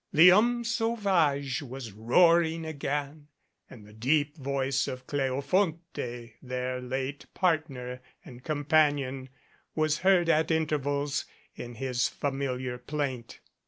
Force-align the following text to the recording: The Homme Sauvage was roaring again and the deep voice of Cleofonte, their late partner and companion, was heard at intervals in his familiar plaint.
The 0.11 0.29
Homme 0.29 0.63
Sauvage 0.63 1.61
was 1.61 1.91
roaring 1.91 2.65
again 2.65 3.27
and 3.69 3.85
the 3.85 3.93
deep 3.93 4.35
voice 4.35 4.87
of 4.87 5.05
Cleofonte, 5.05 6.33
their 6.41 6.81
late 6.81 7.27
partner 7.35 8.01
and 8.25 8.43
companion, 8.43 9.29
was 9.75 9.99
heard 9.99 10.27
at 10.27 10.49
intervals 10.49 11.25
in 11.53 11.75
his 11.75 12.07
familiar 12.07 12.79
plaint. 12.79 13.41